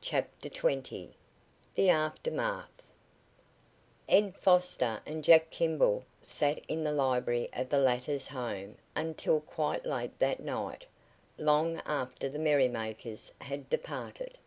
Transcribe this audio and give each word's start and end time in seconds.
CHAPTER 0.00 0.48
XX 0.48 1.10
THE 1.74 1.90
AFTERMATH 1.90 2.82
Ed 4.08 4.34
Foster 4.34 5.02
and 5.04 5.22
Jack 5.22 5.50
Kimball 5.50 6.06
sat 6.22 6.58
in 6.68 6.84
the 6.84 6.90
library 6.90 7.48
of 7.52 7.68
the 7.68 7.76
latter's 7.80 8.28
home 8.28 8.78
until 8.96 9.40
quite 9.40 9.84
late 9.84 10.18
that 10.20 10.40
night 10.40 10.86
long 11.36 11.82
after 11.84 12.30
the 12.30 12.38
merrymakers 12.38 13.30
had 13.42 13.68
departed. 13.68 14.38